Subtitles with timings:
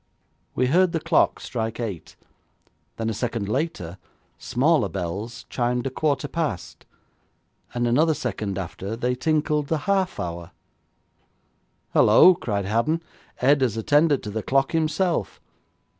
[0.55, 2.15] We heard the clock strike eight;
[2.97, 3.99] then a second later
[4.39, 6.87] smaller bells chimed a quarter past,
[7.75, 10.53] and another second after they tinkled the half hour.
[11.93, 13.03] 'Hallo!' cried Haddon,
[13.41, 15.39] 'Ed has attended to the clock himself.